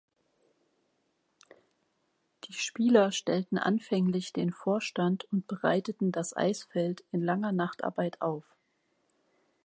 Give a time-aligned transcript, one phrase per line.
[2.45, 8.43] Die Spieler stellten anfänglich den Vorstand und bereiteten das Eisfeld in langer Nachtarbeit auf.